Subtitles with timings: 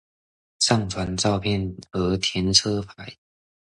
[0.57, 3.15] 上傳照片和填車牌